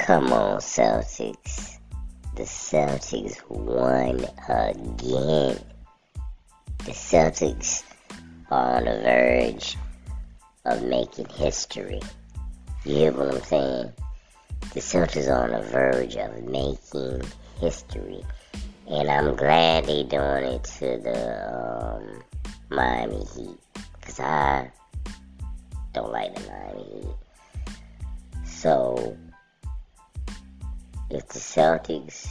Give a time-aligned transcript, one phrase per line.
[0.00, 1.78] Come on, Celtics.
[2.34, 5.62] The Celtics won again.
[6.78, 7.84] The Celtics
[8.50, 9.76] are on the verge
[10.64, 12.00] of making history.
[12.84, 13.92] You hear what I'm saying?
[14.72, 17.20] The Celtics are on the verge of making
[17.60, 18.24] history.
[18.88, 22.22] And I'm glad they doing it to the um,
[22.70, 23.58] Miami Heat.
[24.00, 24.70] Because I
[25.92, 28.46] don't like the Miami Heat.
[28.46, 29.16] So,
[31.10, 32.28] if the Celtics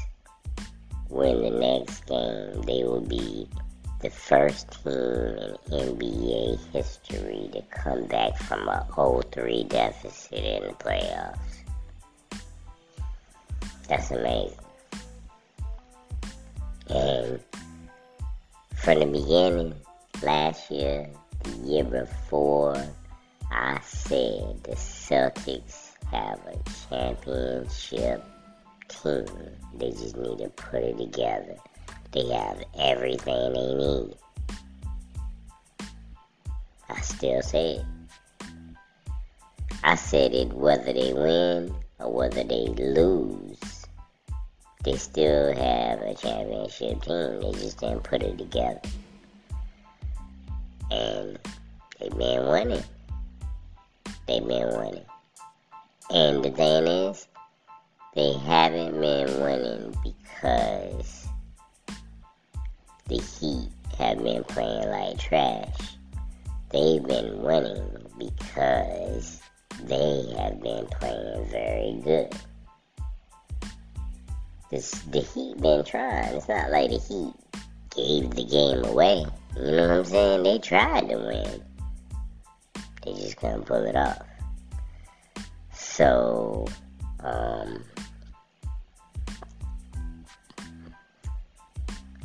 [1.09, 3.47] win the next game, they will be
[4.01, 10.73] the first team in NBA history to come back from a 0-3 deficit in the
[10.73, 11.37] playoffs.
[13.89, 14.57] That's amazing.
[16.87, 17.39] And
[18.75, 19.73] from the beginning,
[20.23, 21.09] last year,
[21.43, 22.81] the year before,
[23.51, 26.57] I said the Celtics have a
[26.89, 28.23] championship
[28.89, 29.25] team.
[29.75, 31.55] They just need to put it together.
[32.11, 34.15] They have everything they need.
[36.89, 37.85] I still say it.
[39.83, 43.85] I said it whether they win or whether they lose.
[44.83, 47.41] They still have a championship team.
[47.41, 48.81] They just didn't put it together.
[50.91, 51.39] And
[51.99, 52.83] they've been winning.
[54.27, 55.05] They've been winning.
[56.11, 57.27] And the thing is,
[58.15, 61.27] they haven't been winning because
[63.07, 65.97] the Heat have been playing like trash.
[66.71, 69.41] They've been winning because
[69.83, 72.33] they have been playing very good.
[74.71, 76.35] This, the Heat been trying.
[76.35, 77.33] It's not like the Heat
[77.95, 79.25] gave the game away.
[79.55, 80.43] You know what I'm saying?
[80.43, 81.63] They tried to win.
[83.03, 84.21] They just couldn't pull it off.
[85.73, 86.67] So,
[87.21, 87.83] um,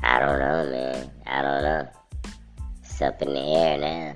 [0.07, 1.11] I don't know, man.
[1.27, 1.89] I don't know.
[2.83, 4.15] It's up in the air now.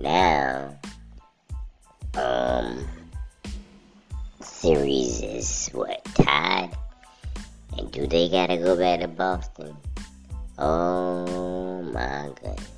[0.00, 0.78] Now,
[2.14, 2.88] um,
[4.40, 6.70] series is what tied,
[7.76, 9.76] and do they gotta go back to Boston?
[10.58, 12.70] Oh my goodness,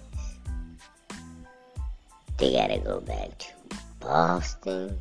[2.38, 3.49] they gotta go back to
[4.00, 4.99] Boston.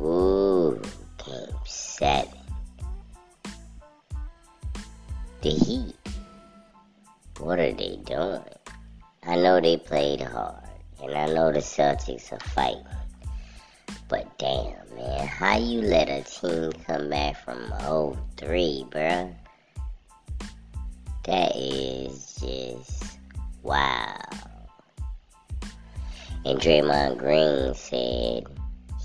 [0.00, 0.80] Ooh,
[1.18, 2.38] game seven.
[5.42, 5.94] The Heat
[7.38, 8.42] what are they doing?
[9.22, 10.62] I know they played hard,
[11.02, 12.84] and I know the Celtics are fighting.
[14.08, 19.34] But damn, man, how you let a team come back from 0-3, bruh?
[21.24, 23.18] That is just
[23.62, 24.16] wow.
[26.44, 28.46] And Draymond Green said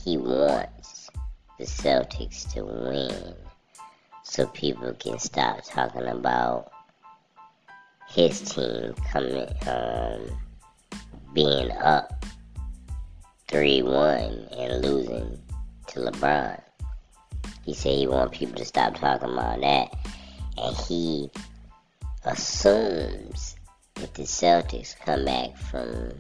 [0.05, 1.09] he wants
[1.57, 3.33] the Celtics to win
[4.23, 6.70] so people can stop talking about
[8.11, 10.21] his team coming um,
[11.33, 12.25] being up
[13.47, 15.41] 3-1 and losing
[15.87, 16.61] to LeBron.
[17.63, 19.93] He said he want people to stop talking about that.
[20.57, 21.29] And he
[22.25, 23.55] assumes
[23.95, 26.11] if the Celtics come back from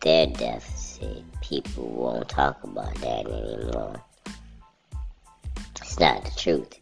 [0.00, 4.02] their deficit, people won't talk about that anymore.
[5.80, 6.78] It's not the truth.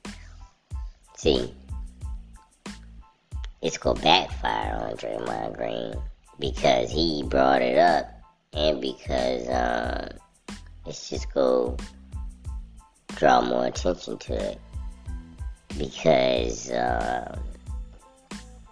[1.16, 1.54] See,
[3.66, 6.00] it's gonna backfire on Draymond Green
[6.38, 8.08] because he brought it up
[8.52, 10.08] and because um,
[10.86, 11.76] it's just go
[13.16, 14.60] draw more attention to it
[15.76, 17.36] because uh,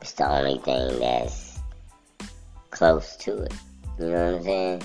[0.01, 1.59] it's the only thing that's
[2.71, 3.53] close to it.
[3.99, 4.83] You know what I'm saying?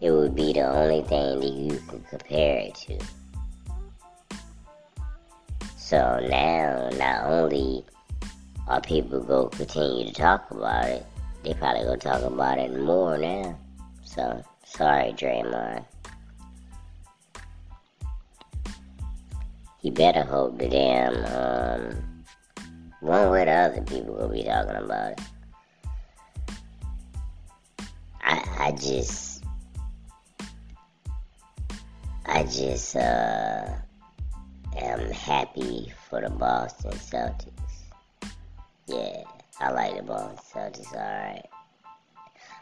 [0.00, 2.98] It would be the only thing that you can compare it to.
[5.76, 7.84] So now, not only
[8.72, 11.06] our people go continue to talk about it,
[11.42, 13.58] they probably go talk about it more now.
[14.02, 15.84] So, sorry, Draymond.
[19.82, 22.24] You better hope the damn, um,
[23.00, 25.20] one way the other people will be talking about it.
[28.22, 29.44] I, I just,
[32.24, 33.68] I just, uh,
[34.78, 37.71] am happy for the Boston Celtics.
[39.02, 39.24] Yeah,
[39.58, 41.44] I like the Boston Celtics, alright.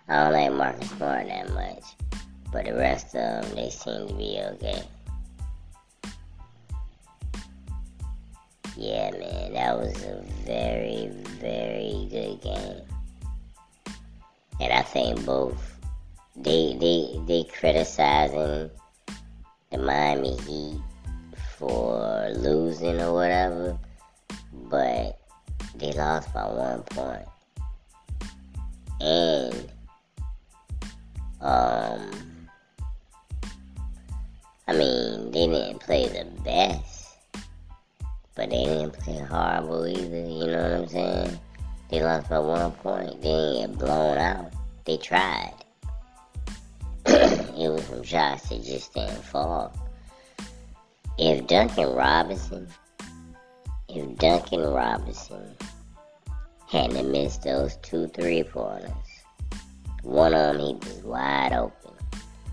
[0.08, 1.82] I don't like Marcus Smart that much,
[2.50, 4.82] but the rest of them, they seem to be okay.
[8.74, 11.10] Yeah, man, that was a very,
[11.40, 12.80] very good game.
[14.60, 15.78] And I think both
[16.36, 18.70] they they they criticizing
[19.70, 20.80] the Miami Heat
[21.58, 23.78] for losing or whatever,
[24.70, 25.19] but
[25.80, 27.26] they lost by one point.
[29.00, 29.72] And
[31.40, 32.10] um
[34.68, 37.16] I mean, they didn't play the best,
[38.36, 41.40] but they didn't play horrible either, you know what I'm saying?
[41.88, 43.20] They lost by one point.
[43.20, 44.52] They didn't get blown out.
[44.84, 45.54] They tried.
[47.04, 49.74] it was some shots that just didn't fall.
[51.18, 52.68] If Duncan Robinson,
[53.88, 55.56] if Duncan Robinson
[56.70, 58.92] hadn't miss those two three pointers,
[60.02, 61.92] one of them he was wide open.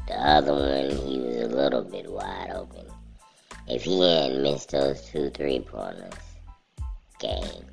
[0.07, 2.85] The other one he was a little bit wide open.
[3.67, 6.13] If he hadn't missed those two three pointers,
[7.19, 7.65] game.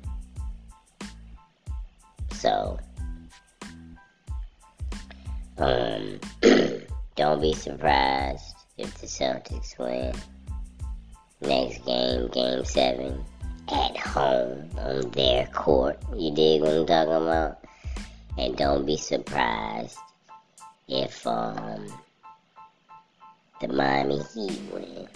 [2.33, 2.79] So
[5.57, 6.19] um,
[7.15, 10.13] don't be surprised if the Celtics win.
[11.41, 13.23] Next game, game seven,
[13.71, 15.99] at home on their court.
[16.15, 17.59] You dig what I'm talking about?
[18.37, 19.97] And don't be surprised
[20.87, 21.87] if um
[23.61, 25.07] the Miami Heat win.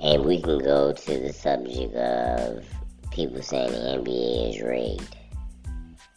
[0.00, 2.64] And we can go to the subject of
[3.10, 5.16] people saying the NBA is rigged.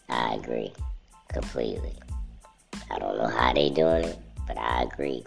[0.09, 0.73] I agree
[1.27, 1.93] completely.
[2.91, 5.23] I don't know how they doing it, but I agree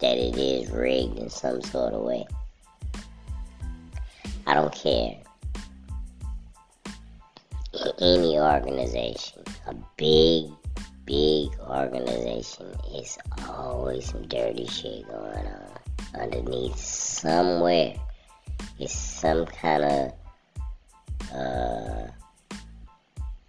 [0.00, 2.26] that it is rigged in some sort of way.
[4.46, 5.16] I don't care.
[7.72, 10.50] In any organization, a big,
[11.06, 13.18] big organization, is
[13.48, 17.96] always some dirty shit going on underneath somewhere.
[18.78, 20.12] It's some kind of
[21.34, 22.08] uh,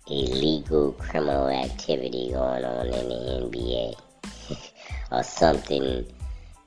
[0.07, 4.59] illegal criminal activity going on in the NBA
[5.12, 6.06] or something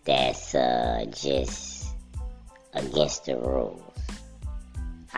[0.04, 1.88] that's uh, just
[2.74, 3.87] against the rules.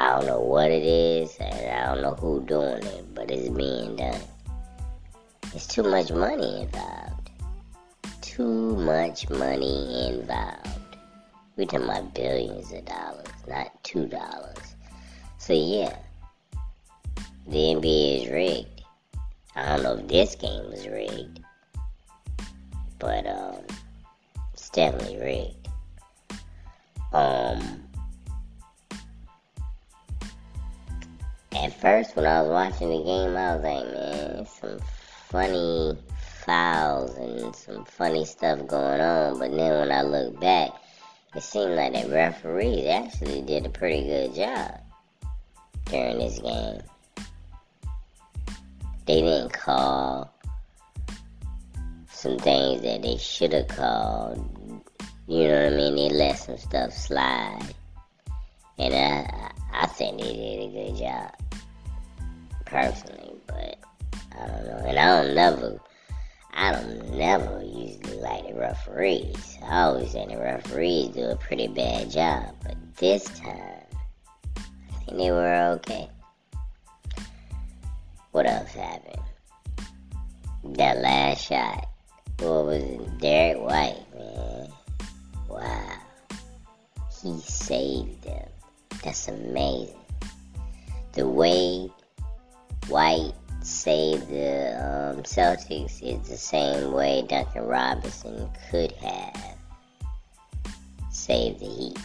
[0.00, 3.50] I don't know what it is, and I don't know who doing it, but it's
[3.50, 4.18] being done.
[5.54, 7.30] It's too much money involved.
[8.22, 10.96] Too much money involved.
[11.54, 14.74] We're talking about billions of dollars, not two dollars.
[15.36, 15.94] So yeah,
[17.46, 18.82] the NBA is rigged.
[19.54, 21.40] I don't know if this game was rigged,
[22.98, 23.66] but um,
[24.54, 25.68] it's definitely rigged.
[27.12, 27.82] Um,
[31.52, 34.80] at first when I was watching the game, I was like, man, some
[35.28, 35.98] funny
[36.44, 39.38] fouls and some funny stuff going on.
[39.38, 40.70] But then when I look back,
[41.34, 44.80] it seemed like the referees actually did a pretty good job
[45.86, 46.80] during this game
[49.10, 50.32] they didn't call
[52.08, 54.38] some things that they should have called.
[55.26, 55.96] You know what I mean?
[55.96, 57.74] They let some stuff slide.
[58.78, 61.34] And I, I think they did a good job.
[62.64, 63.78] Personally, but
[64.38, 64.84] I don't know.
[64.86, 65.80] And I don't never,
[66.54, 69.58] I don't never usually like the referees.
[69.64, 72.54] I always say the referees do a pretty bad job.
[72.62, 73.84] But this time,
[74.56, 76.08] I think they were okay.
[78.32, 79.22] What else happened?
[80.76, 81.88] That last shot.
[82.38, 83.18] What was it?
[83.18, 84.68] Derrick White, man.
[85.48, 85.98] Wow.
[87.22, 88.48] He saved them.
[89.02, 89.96] That's amazing.
[91.12, 91.90] The way
[92.88, 94.76] White saved the
[95.16, 99.56] um, Celtics is the same way Duncan Robinson could have
[101.10, 101.98] saved the Heat.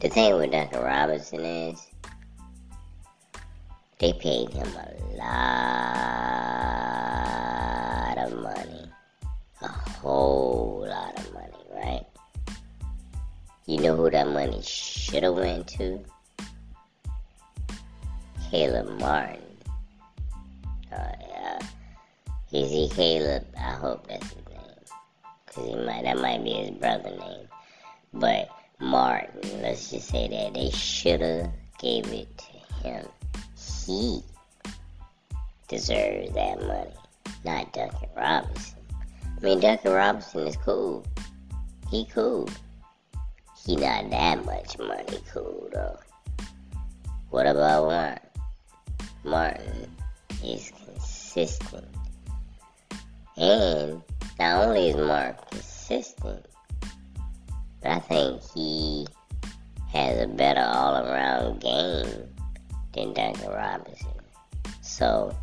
[0.00, 1.86] The thing with Duncan Robinson is
[3.98, 6.85] they paid him a lot
[13.66, 16.00] You know who that money should have went to?
[18.48, 19.42] Caleb Martin.
[20.92, 21.58] Uh, yeah.
[22.52, 23.44] Is he Caleb?
[23.58, 24.60] I hope that's his name.
[25.46, 27.48] Cause might, that might be his brother name.
[28.14, 33.06] But Martin, let's just say that they shoulda gave it to him.
[33.84, 34.22] He
[35.66, 36.94] deserves that money,
[37.44, 38.78] not Duncan Robinson.
[39.24, 41.04] I mean, Duncan Robinson is cool.
[41.90, 42.48] He cool.
[43.66, 45.98] He not that much money cool though.
[47.30, 48.28] What about Martin?
[49.24, 49.96] Martin
[50.44, 51.88] is consistent.
[53.36, 54.02] And
[54.38, 56.46] not only is Martin consistent,
[57.82, 59.08] but I think he
[59.92, 62.28] has a better all around game
[62.94, 64.12] than Duncan Robinson.
[64.80, 65.36] So,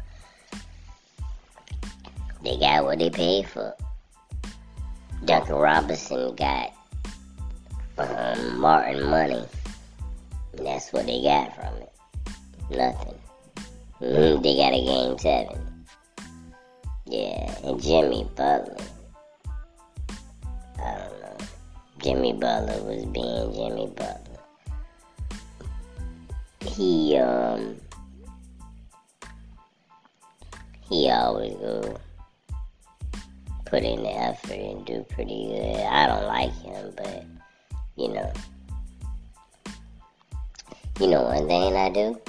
[2.41, 3.75] they got what they paid for.
[5.25, 6.72] Duncan Robinson got
[7.97, 9.45] um, Martin money.
[10.53, 11.91] That's what they got from it.
[12.69, 13.19] Nothing.
[14.01, 15.85] Mm, they got a game seven.
[17.05, 18.77] Yeah, and Jimmy Butler.
[20.79, 21.37] I don't know.
[22.01, 24.19] Jimmy Butler was being Jimmy Butler.
[26.61, 27.75] He um
[30.89, 31.97] he always go
[33.65, 35.85] put in the effort and do pretty good.
[35.85, 37.25] I don't like him, but
[37.95, 38.31] you know.
[40.99, 42.21] You know one thing I do?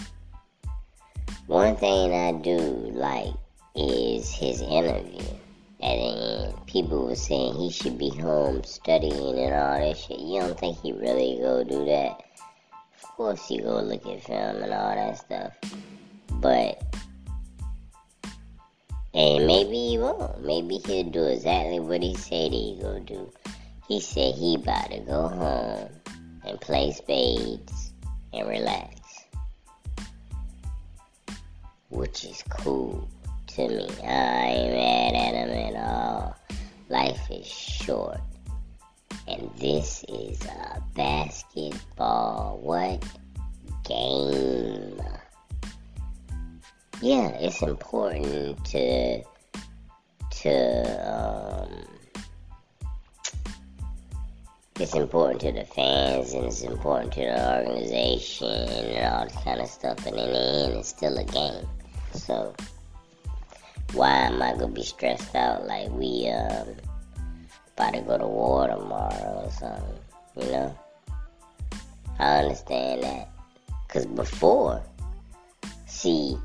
[1.47, 2.59] One thing I do
[2.95, 3.35] like
[3.75, 5.21] is his interview.
[5.83, 10.19] At the end, people were saying he should be home studying and all that shit.
[10.19, 12.23] You don't think he really go do that?
[13.03, 15.53] Of course he go look at film and all that stuff.
[16.41, 16.83] But
[19.13, 20.45] and maybe he won't.
[20.45, 23.31] Maybe he'll do exactly what he said he gonna do.
[23.89, 25.89] He said he about to go home
[26.45, 27.93] and play spades
[28.33, 29.01] and relax.
[31.91, 33.09] Which is cool
[33.49, 33.89] to me.
[34.03, 36.37] I ain't mad at him at all.
[36.89, 38.21] Life is short.
[39.29, 43.05] And this is a basketball what?
[43.85, 45.01] Game
[47.05, 49.23] yeah, it's important to
[50.43, 51.85] to um,
[54.81, 59.61] it's important to the fans and it's important to the organization and all this kind
[59.61, 60.05] of stuff.
[60.07, 61.67] And in the end, it's still a game.
[62.13, 62.55] So
[63.93, 66.69] why am I gonna be stressed out like we um
[67.77, 69.99] about to go to war tomorrow or something?
[70.41, 70.79] You know,
[72.19, 73.29] I understand that
[73.87, 74.83] because before,
[75.87, 76.37] see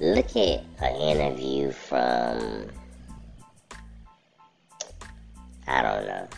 [0.00, 2.70] look at an interview from
[5.66, 6.28] I don't know.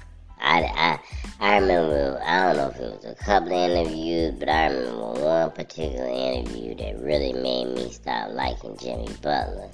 [0.53, 0.99] I,
[1.41, 5.25] I, I remember, I don't know if it was a couple interviews, but I remember
[5.25, 9.71] one particular interview that really made me stop liking Jimmy Butler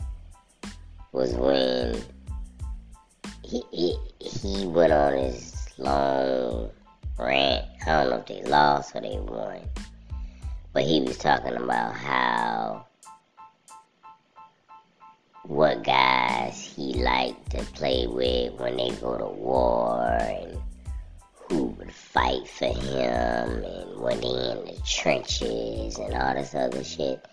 [1.11, 2.01] was when
[3.43, 6.71] he, he, he went on his long
[7.19, 7.65] rant.
[7.85, 9.63] I don't know if they lost or they won,
[10.73, 12.87] but he was talking about how
[15.49, 20.59] what guys he liked to play with when they go to war and
[21.33, 26.85] who would fight for him and when they in the trenches and all this other
[26.85, 27.25] shit.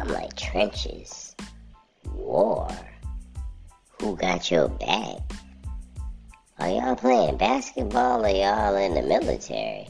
[0.00, 1.36] I'm like, trenches?
[2.12, 2.68] War?
[4.00, 5.20] Who got your back?
[6.58, 9.86] Are y'all playing basketball or y'all in the military?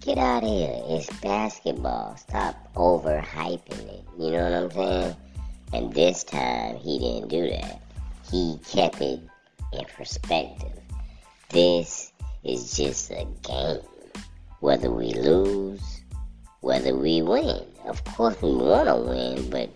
[0.00, 0.82] Get out of here.
[0.88, 2.16] It's basketball.
[2.16, 4.04] Stop overhyping it.
[4.18, 5.16] You know what I'm saying?
[5.72, 7.80] And this time he didn't do that.
[8.30, 9.20] He kept it
[9.72, 10.72] in perspective.
[11.50, 12.12] This
[12.44, 13.80] is just a game.
[14.60, 16.02] Whether we lose,
[16.60, 17.66] whether we win.
[17.86, 19.70] Of course we want to win, but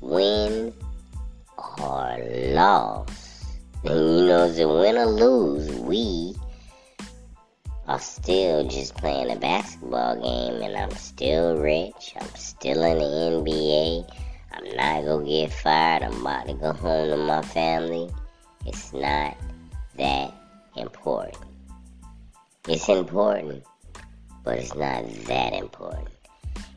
[0.00, 0.72] win
[1.78, 2.18] or
[2.54, 3.44] loss.
[3.84, 6.34] And you know, to win or lose, we
[7.88, 12.14] are still just playing a basketball game and I'm still rich.
[12.20, 14.31] I'm still in the NBA.
[14.52, 16.02] I'm not gonna get fired.
[16.02, 18.10] I'm about to go home to my family.
[18.66, 19.36] It's not
[19.96, 20.34] that
[20.76, 21.38] important.
[22.68, 23.64] It's important,
[24.44, 26.08] but it's not that important.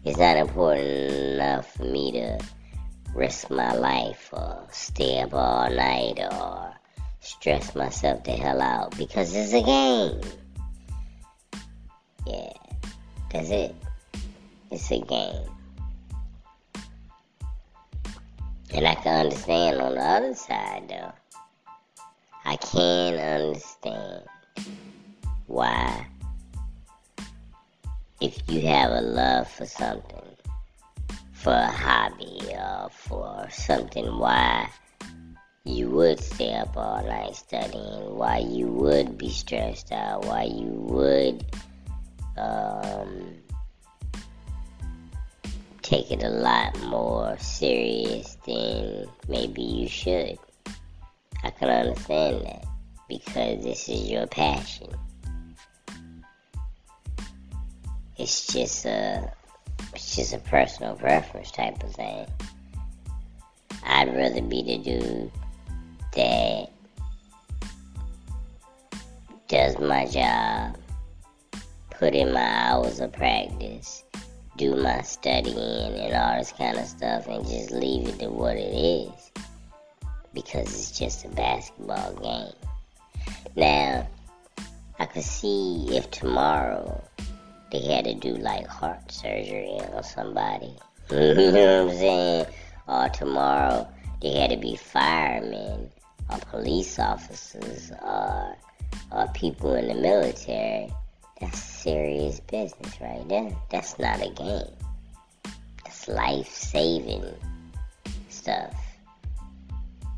[0.03, 0.87] It's not important
[1.33, 2.39] enough for me to
[3.13, 6.73] risk my life or stay up all night or
[7.19, 10.21] stress myself the hell out because it's a game.
[12.25, 12.53] Yeah,
[13.31, 13.75] that's it.
[14.71, 15.54] It's a game.
[18.75, 21.13] And I can understand on the other side, though.
[22.43, 24.23] I can understand
[25.47, 26.05] why,
[28.19, 30.19] if you have a love for something,
[31.31, 34.69] for a hobby or for something, why
[35.63, 40.67] you would stay up all night studying, why you would be stressed out, why you
[40.67, 41.45] would
[42.35, 43.35] um,
[45.81, 50.37] take it a lot more serious than maybe you should.
[51.43, 52.65] I can understand that
[53.07, 54.89] because this is your passion.
[58.17, 59.31] It's just a
[59.93, 62.25] it's just a personal preference type of thing.
[63.83, 65.31] I'd rather be the dude
[66.15, 66.69] that
[69.47, 70.77] does my job,
[71.91, 74.04] put in my hours of practice,
[74.57, 78.55] do my studying and all this kind of stuff and just leave it to what
[78.55, 79.31] it is
[80.33, 82.53] because it's just a basketball game.
[83.55, 84.07] Now,
[84.99, 87.03] I could see if tomorrow
[87.71, 90.73] they had to do like heart surgery on somebody.
[91.11, 92.45] you know what I'm saying?
[92.87, 93.87] Or tomorrow
[94.21, 95.89] they had to be firemen
[96.29, 98.55] or police officers or,
[99.11, 100.91] or people in the military.
[101.41, 103.51] That's serious business right there.
[103.69, 105.53] That's not a game.
[105.83, 107.25] That's life saving
[108.29, 108.73] stuff.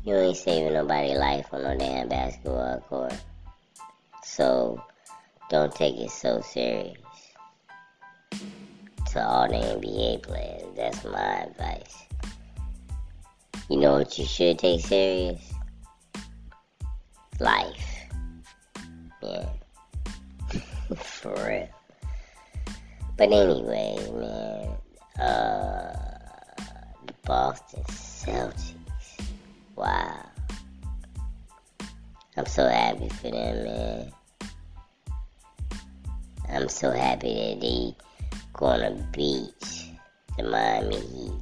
[0.04, 3.14] You ain't saving nobody life on no damn basketball court.
[4.24, 4.80] So
[5.50, 6.96] don't take it so serious.
[9.12, 11.96] To all the NBA players, that's my advice.
[13.68, 15.40] You know what you should take serious?
[17.40, 18.06] Life.
[19.22, 19.48] Yeah.
[20.96, 21.68] For real.
[23.16, 25.92] But anyway, man, uh,
[27.06, 28.74] the Boston Celtics.
[29.76, 30.24] Wow.
[32.36, 34.12] I'm so happy for them, man.
[36.48, 37.94] I'm so happy that they
[38.54, 39.88] gonna beat
[40.36, 41.32] the Miami Heat.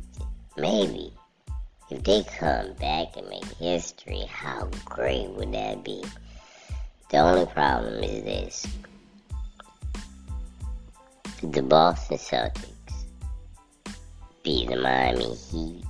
[0.56, 1.12] Maybe.
[1.90, 6.02] If they come back and make history, how great would that be?
[7.10, 8.66] The only problem is this.
[11.52, 12.92] The Boston Celtics
[14.42, 15.84] beat the Miami Heat.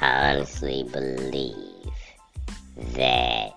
[0.00, 1.90] I honestly believe
[2.94, 3.54] that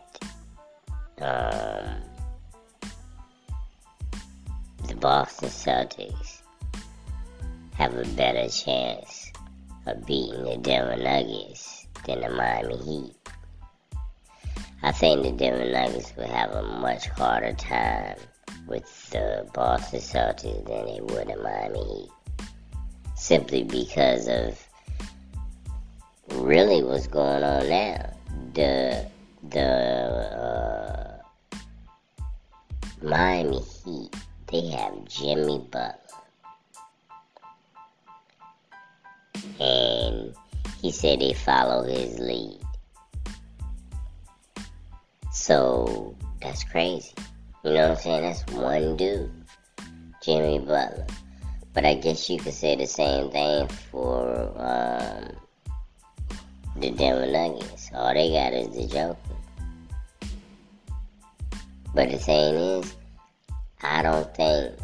[1.20, 2.02] um,
[4.88, 6.42] the Boston Celtics
[7.74, 9.32] have a better chance
[9.86, 13.16] of beating the Denver Nuggets than the Miami Heat.
[14.82, 18.18] I think the Denver Nuggets will have a much harder time
[18.68, 22.10] with the Boston Celtics than they would the Miami Heat.
[23.16, 24.58] Simply because of
[26.30, 28.14] really what's going on now.
[28.54, 29.06] The
[29.50, 31.18] the uh,
[33.02, 34.16] Miami Heat
[34.52, 36.00] they have Jimmy Butler,
[39.60, 40.34] and
[40.82, 42.60] he said they follow his lead.
[45.32, 47.14] So that's crazy.
[47.64, 48.22] You know what I'm saying?
[48.22, 49.32] That's one dude,
[50.24, 51.06] Jimmy Butler.
[51.74, 55.36] But I guess you could say the same thing for um,
[56.78, 57.90] the Denver Nuggets.
[57.94, 59.18] All they got is the Joker.
[61.94, 62.96] But the thing is,
[63.84, 64.76] I don't think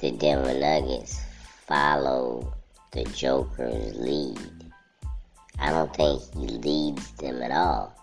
[0.00, 1.20] the Denver Nuggets
[1.66, 2.52] follow
[2.90, 4.40] the Joker's lead.
[5.60, 7.99] I don't think he leads them at all.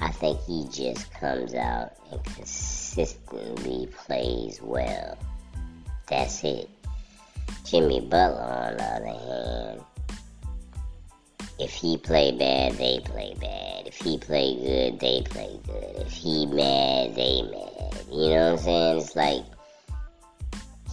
[0.00, 5.18] I think he just comes out and consistently plays well.
[6.08, 6.70] That's it.
[7.64, 9.80] Jimmy Butler, on the other hand,
[11.58, 13.88] if he play bad, they play bad.
[13.88, 16.06] If he play good, they play good.
[16.06, 18.04] If he mad, they mad.
[18.10, 18.98] You know what I'm saying?
[18.98, 19.44] It's like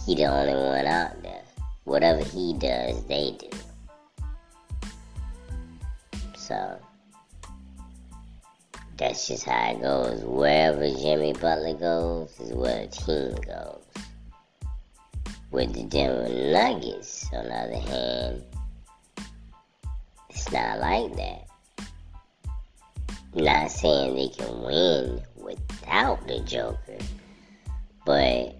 [0.04, 1.42] he the only one out there.
[1.84, 3.50] Whatever he does, they do.
[6.36, 6.78] So
[8.96, 10.22] that's just how it goes.
[10.24, 13.82] Wherever Jimmy Butler goes is where the team goes.
[15.50, 18.44] With the Denver Nuggets, on the other hand,
[20.30, 21.46] it's not like that.
[23.34, 26.98] Not saying they can win without the Joker,
[28.04, 28.56] but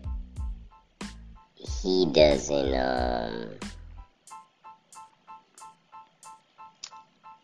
[1.55, 3.49] he doesn't um,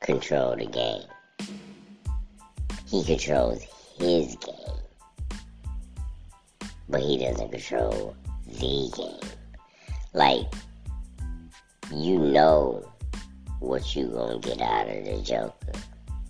[0.00, 1.02] control the game.
[2.92, 3.64] He controls
[3.98, 4.76] his game,
[6.90, 8.14] but he doesn't control
[8.46, 9.30] the game.
[10.12, 10.44] Like,
[11.90, 12.86] you know
[13.60, 15.72] what you gonna get out of the Joker,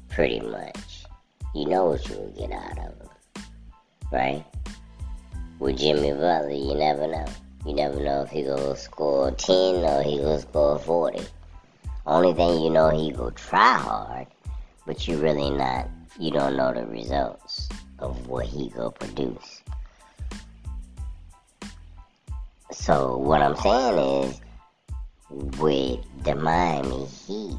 [0.08, 1.04] pretty much.
[1.52, 3.08] You know what you gonna get out of him,
[4.12, 4.44] right?
[5.58, 7.26] With Jimmy Butler, you never know.
[7.66, 11.22] You never know if he gonna score 10 or he gonna score 40.
[12.06, 14.28] Only thing you know, he go try hard,
[14.86, 19.62] but you really not, you don't know the results of what he go produce.
[22.70, 24.40] So what I'm saying is,
[25.58, 27.56] with the Miami Heat,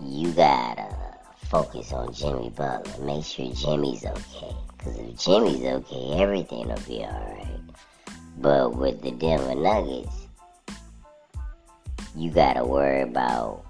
[0.00, 0.94] you gotta
[1.48, 3.04] focus on Jimmy Butler.
[3.04, 4.54] Make sure Jimmy's okay.
[4.76, 7.60] Because if Jimmy's okay, everything will be alright.
[8.38, 10.26] But with the Denver Nuggets,
[12.16, 13.64] you gotta worry about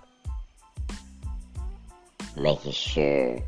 [2.36, 3.38] making sure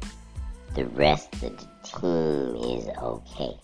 [0.75, 3.57] the rest of the team is okay.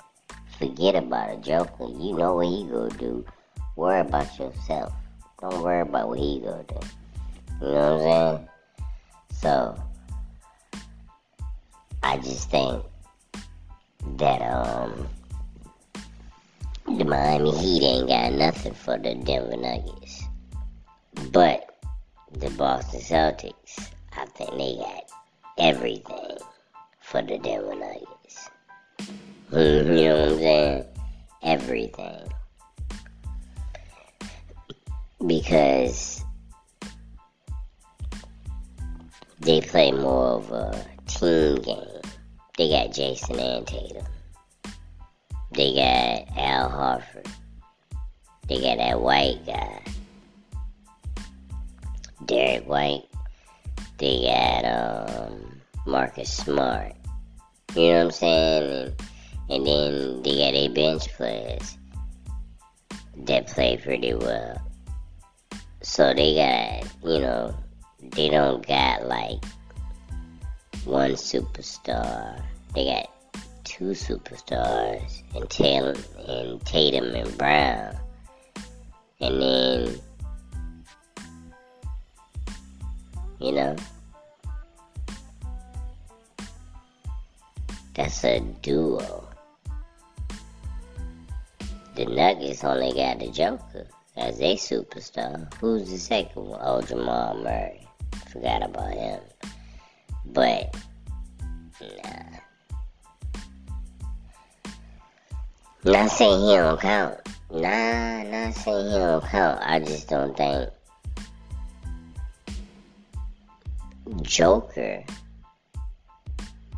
[0.58, 1.84] Forget about a Joker.
[1.84, 3.24] You know what he gonna do.
[3.76, 4.92] Worry about yourself.
[5.40, 6.80] Don't worry about what he gonna do.
[7.62, 8.48] You know what I'm saying?
[9.32, 9.82] So
[12.02, 12.84] I just think
[14.18, 15.08] that um
[16.86, 20.24] the Miami Heat ain't got nothing for the Denver Nuggets.
[21.32, 21.70] But
[22.32, 25.09] the Boston Celtics, I think they got
[25.58, 26.38] everything
[27.00, 28.50] for the Denver Nuggets.
[29.52, 30.84] you know what uh, I'm saying?
[31.42, 32.32] Everything.
[35.26, 36.24] Because
[39.40, 42.00] they play more of a team game.
[42.56, 44.06] They got Jayson and Tatum.
[45.52, 47.30] They got Al Horford.
[48.48, 49.82] They got that white guy.
[52.24, 53.09] Derrick White.
[54.00, 56.94] They got um, Marcus Smart.
[57.76, 58.72] You know what I'm saying?
[58.72, 59.02] And,
[59.50, 61.76] and then they got a bench players
[63.26, 64.58] that play pretty well.
[65.82, 67.54] So they got, you know,
[68.00, 69.44] they don't got like
[70.86, 72.42] one superstar.
[72.74, 77.98] They got two superstars and Tatum and Tatum and Brown.
[79.20, 80.00] And then
[83.40, 83.76] you know
[87.94, 89.26] that's a duo.
[91.96, 95.52] The Nuggets only got the Joker as a superstar.
[95.54, 96.60] Who's the second one?
[96.62, 97.86] Oh, Jamal Murray.
[98.32, 99.20] Forgot about him.
[100.26, 100.74] But
[101.80, 102.22] nah.
[105.84, 107.18] Not saying he don't count.
[107.50, 109.60] Nah, not saying he don't count.
[109.62, 110.70] I just don't think
[114.22, 115.04] Joker.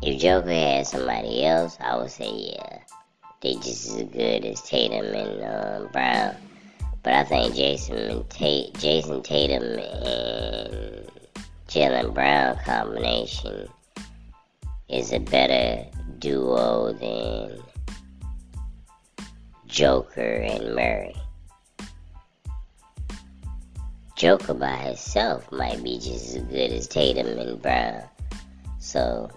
[0.01, 2.79] If Joker had somebody else, I would say yeah,
[3.41, 6.35] they just as good as Tatum and um, Brown.
[7.03, 11.09] But I think Jayson and Tate, Jayson Tatum and
[11.67, 13.67] Jaylen Brown combination
[14.87, 15.85] is a better
[16.19, 17.59] duo than
[19.65, 21.15] Joker and Murray.
[24.23, 28.03] Joker by himself might be just as good as Tatum and Brown.
[28.79, 29.29] So,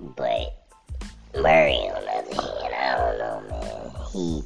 [0.00, 0.56] but
[1.38, 3.90] Murray on the other hand, I don't know, man.
[4.10, 4.42] He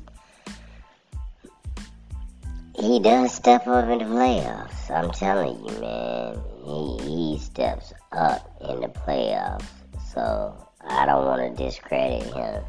[2.83, 4.90] he does step up in the playoffs.
[4.90, 6.40] I'm telling you, man.
[6.64, 9.66] He he steps up in the playoffs.
[10.12, 12.64] So I don't want to discredit him.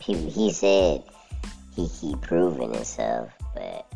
[0.00, 1.02] He, he said
[1.76, 3.87] he keep proving himself, but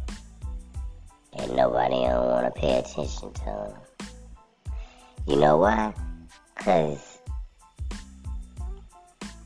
[1.35, 3.73] and nobody don't want to pay attention to him.
[5.27, 5.95] You know why?
[6.57, 7.19] Cause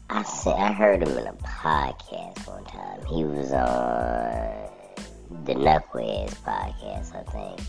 [0.08, 3.04] I said I heard him in a podcast one time.
[3.06, 7.60] He was on the Knuckleheads podcast, I think,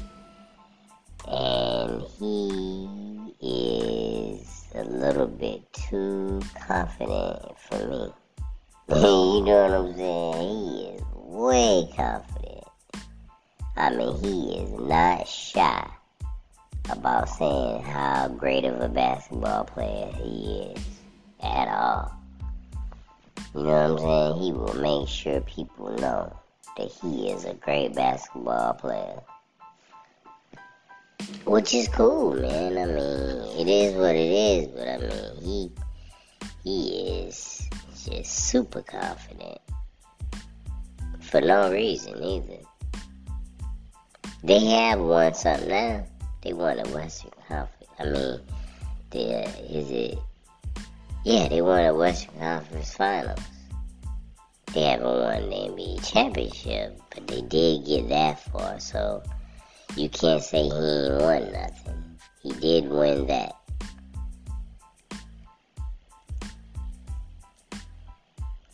[1.28, 8.14] and he is a little bit too confident for me.
[8.90, 10.50] you know what I'm saying?
[10.50, 12.57] He is way confident.
[13.78, 15.88] I mean, he is not shy
[16.90, 20.84] about saying how great of a basketball player he is
[21.44, 22.12] at all.
[23.54, 24.42] You know what I'm saying?
[24.42, 26.36] He will make sure people know
[26.78, 29.22] that he is a great basketball player.
[31.46, 32.78] Which is cool, man.
[32.78, 35.72] I mean, it is what it is, but I mean, he
[36.64, 37.70] he is
[38.06, 39.60] just super confident
[41.20, 42.67] for no reason either.
[44.44, 46.06] They have won something now.
[46.42, 47.92] They won a Western Conference.
[48.00, 48.40] I mean,
[49.10, 50.20] the is it?
[51.26, 53.40] Yeah, they won a Western Conference Finals.
[54.74, 58.80] They haven't won the NBA championship, but they did get that far.
[58.80, 59.24] So
[59.96, 62.20] you can't say he ain't won nothing.
[62.44, 63.56] He did win that.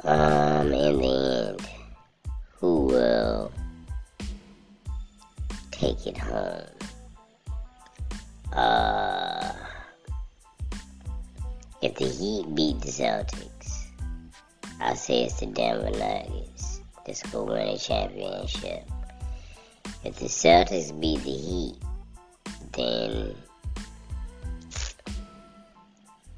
[0.03, 1.69] Um, in the end,
[2.59, 3.51] who will
[5.83, 6.63] take it home?
[8.53, 9.51] Uh,
[11.81, 13.87] if the Heat beat the Celtics,
[14.79, 18.87] I say it's the Denver Nuggets that's going to win a championship.
[20.03, 21.75] If the Celtics beat the Heat,
[22.71, 23.35] then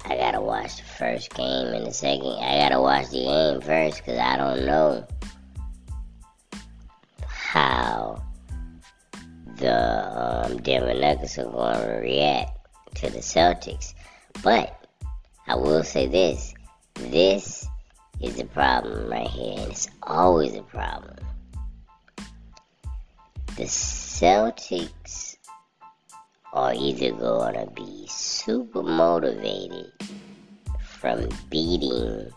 [0.04, 2.38] I gotta watch the first game and the second.
[2.40, 5.06] I gotta watch the game first because I don't know
[7.26, 8.25] how
[9.56, 12.58] the um, Denver Nuggets are going to react
[12.96, 13.94] to the Celtics.
[14.42, 14.86] But
[15.46, 16.54] I will say this:
[16.94, 17.66] this
[18.20, 21.16] is a problem right here, and it's always a problem.
[23.56, 25.36] The Celtics
[26.52, 29.92] are either going to be super motivated
[30.80, 32.30] from beating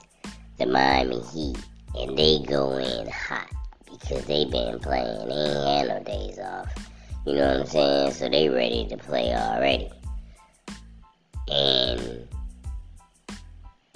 [0.57, 1.57] the Miami Heat,
[1.97, 3.49] and they go in hot
[3.85, 5.27] because they've been playing.
[5.27, 6.88] They ain't had no days off.
[7.25, 8.11] You know what I'm saying?
[8.13, 9.89] So they ready to play already.
[11.47, 12.27] And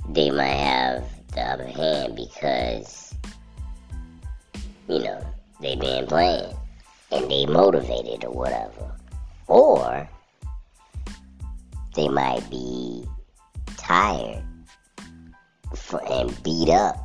[0.10, 3.16] they might have the upper hand because,
[4.88, 5.26] you know,
[5.62, 6.54] they been playing
[7.12, 8.96] and they motivated or whatever.
[9.48, 10.08] Or
[11.96, 13.06] they might be
[13.78, 14.44] tired
[15.76, 16.98] for, and beat up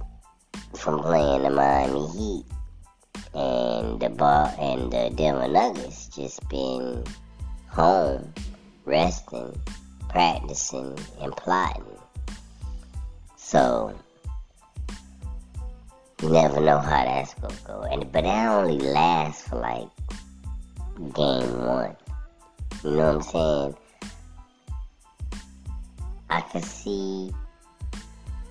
[0.76, 2.44] from playing the Miami Heat.
[3.34, 7.04] And the ball and the Denver Nuggets just been
[7.68, 8.34] home,
[8.84, 9.56] resting,
[10.08, 11.84] practicing, and plotting.
[13.36, 13.96] So
[16.20, 17.82] you never know how that's gonna go.
[17.82, 19.88] And but that only lasts for like
[21.14, 21.96] game one.
[22.82, 23.76] You know what I'm saying?
[26.30, 27.32] I can see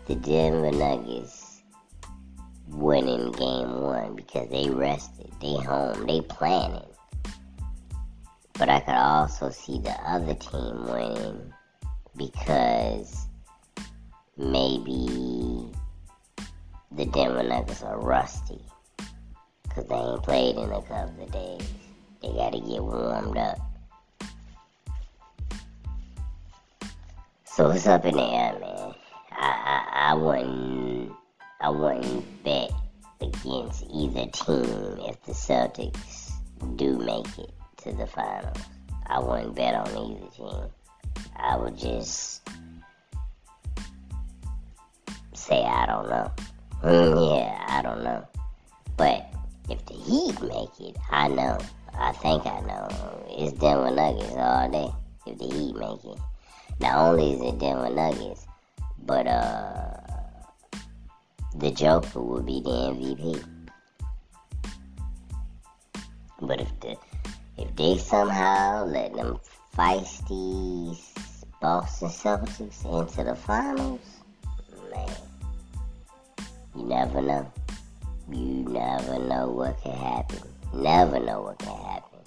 [0.05, 1.61] the Denver Nuggets
[2.69, 6.87] winning game one because they rested, they home, they planning.
[8.57, 11.53] But I could also see the other team winning
[12.15, 13.27] because
[14.35, 15.71] maybe
[16.91, 18.59] the Denver Nuggets are rusty
[19.63, 21.69] because they ain't played in a couple of days.
[22.23, 23.59] They got to get warmed up.
[27.45, 28.95] So it's up in the air, man.
[29.31, 31.11] I, I, I wouldn't
[31.61, 32.71] I wouldn't bet
[33.21, 36.31] against either team if the Celtics
[36.75, 37.51] do make it
[37.83, 38.57] to the finals.
[39.07, 40.69] I wouldn't bet on either team.
[41.35, 42.47] I would just
[45.33, 46.31] say I don't know.
[46.83, 48.27] Mm, yeah, I don't know.
[48.97, 49.25] But
[49.69, 51.57] if the Heat make it, I know.
[51.97, 52.87] I think I know.
[53.29, 54.89] It's Denver Nuggets all day.
[55.25, 56.19] If the Heat make it,
[56.79, 58.45] not only is it Denver Nuggets,
[59.05, 59.97] but uh,
[61.55, 63.43] the Joker will be the MVP.
[66.41, 66.97] But if the
[67.57, 69.39] if they somehow let them
[69.75, 70.99] feisty
[71.61, 73.99] Boston Celtics into the finals,
[74.91, 75.09] man.
[76.75, 77.51] You never know.
[78.31, 80.39] You never know what can happen.
[80.73, 82.19] Never know what can happen.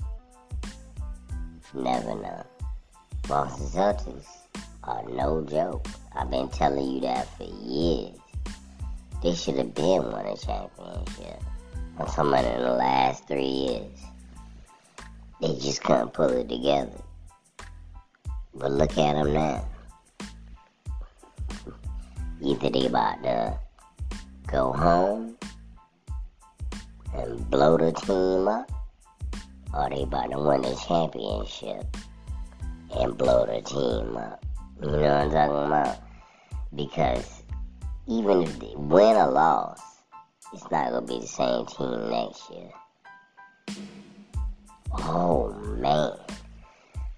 [1.75, 2.47] Never know.
[3.29, 4.27] Boston Celtics
[4.85, 5.87] are no joke.
[6.17, 8.17] I've been telling you that for years.
[9.23, 11.43] They should have been won a championship.
[11.99, 14.10] I'm talking about in the last three years.
[15.41, 17.01] They just couldn't pull it together.
[18.55, 19.67] But look at them now.
[22.43, 23.59] Either they about to
[24.47, 25.37] go home
[27.15, 28.71] and blow the team up,
[29.73, 31.97] or they about to win the championship
[32.99, 34.45] and blow the team up.
[34.83, 35.99] You know what I'm talking about?
[36.75, 37.43] Because
[38.07, 39.81] even if they win or loss,
[40.53, 42.71] it's not gonna be the same team next year.
[44.93, 46.13] Oh man.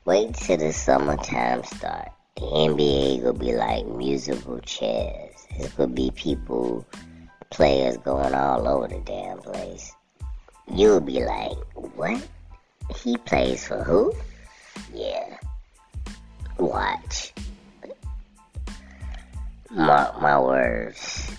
[0.04, 2.10] Wait till the summertime start.
[2.36, 5.46] The NBA gonna be like musical chairs.
[5.50, 6.86] It's gonna be people
[7.50, 9.94] players going all over the damn place.
[10.72, 12.26] You'll be like, what?
[12.96, 14.14] He plays for who?
[14.92, 15.38] Yeah.
[16.58, 17.32] Watch.
[19.70, 21.36] Mark my words.